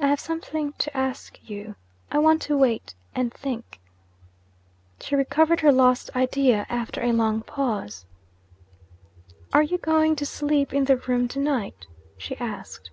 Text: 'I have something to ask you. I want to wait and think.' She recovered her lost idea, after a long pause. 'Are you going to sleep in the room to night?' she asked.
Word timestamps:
'I 0.00 0.06
have 0.06 0.20
something 0.20 0.74
to 0.74 0.96
ask 0.96 1.40
you. 1.42 1.74
I 2.08 2.18
want 2.20 2.40
to 2.42 2.56
wait 2.56 2.94
and 3.16 3.34
think.' 3.34 3.80
She 5.00 5.16
recovered 5.16 5.58
her 5.58 5.72
lost 5.72 6.08
idea, 6.14 6.66
after 6.68 7.02
a 7.02 7.10
long 7.10 7.40
pause. 7.42 8.06
'Are 9.52 9.64
you 9.64 9.78
going 9.78 10.14
to 10.14 10.24
sleep 10.24 10.72
in 10.72 10.84
the 10.84 10.98
room 10.98 11.26
to 11.26 11.40
night?' 11.40 11.88
she 12.16 12.36
asked. 12.36 12.92